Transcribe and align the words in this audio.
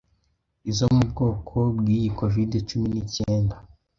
izo 0.69 0.85
mu 0.95 1.03
bwoko 1.11 1.55
bw'iyi 1.77 2.09
Covid-cumi 2.19 2.87
nicyenda 2.93 3.55